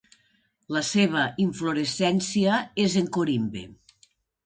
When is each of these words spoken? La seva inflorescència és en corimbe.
La 0.75 0.81
seva 0.87 1.27
inflorescència 1.45 2.59
és 2.89 2.99
en 3.05 3.15
corimbe. 3.19 3.69